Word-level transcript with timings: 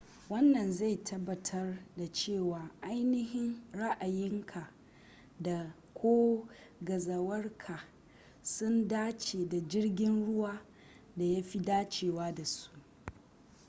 wannan 0.29 0.71
zai 0.73 0.95
tabbatar 1.03 1.85
da 1.97 2.07
cewa 2.13 2.71
ainihi 2.81 3.61
ra’ayinka 3.73 4.69
da/ko 5.39 6.47
gazawarka 6.83 7.83
sun 8.43 8.87
dace 8.87 9.45
da 9.49 9.59
jirgin 9.67 10.25
ruwan 10.25 10.59
da 11.17 11.23
ya 11.23 11.41
fi 11.43 11.59
dacewa 11.59 12.31
da 12.31 12.45
su 12.45 12.71